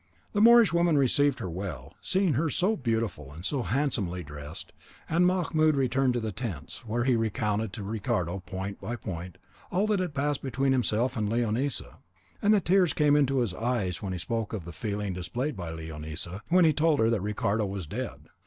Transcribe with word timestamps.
The 0.33 0.41
Moorish 0.41 0.73
woman 0.73 0.97
received 0.97 1.37
her 1.37 1.47
well, 1.47 1.93
seeing 2.01 2.33
her 2.33 2.49
so 2.49 2.75
beautiful 2.75 3.31
and 3.31 3.45
so 3.45 3.61
handsomely 3.61 4.23
dressed, 4.23 4.73
and 5.07 5.27
Mahmoud 5.27 5.75
returned 5.75 6.15
to 6.15 6.19
the 6.19 6.31
tents, 6.31 6.83
where 6.87 7.03
he 7.03 7.15
recounted 7.15 7.71
to 7.73 7.83
Ricardo, 7.83 8.39
point 8.39 8.81
by 8.81 8.95
point, 8.95 9.37
all 9.71 9.85
that 9.85 9.99
had 9.99 10.15
passed 10.15 10.41
between 10.41 10.71
himself 10.71 11.15
and 11.15 11.29
Leonisa; 11.29 11.97
and 12.41 12.51
the 12.51 12.59
tears 12.59 12.93
came 12.93 13.15
into 13.15 13.41
his 13.41 13.53
eyes 13.53 14.01
when 14.01 14.11
he 14.11 14.17
spoke 14.17 14.53
of 14.53 14.65
the 14.65 14.71
feeling 14.73 15.13
displayed 15.13 15.55
by 15.55 15.69
Leonisa, 15.69 16.41
when 16.49 16.65
he 16.65 16.73
told 16.73 16.99
her 16.99 17.11
that 17.11 17.21
Ricardo 17.21 17.67
was 17.67 17.85
dead. 17.85 18.21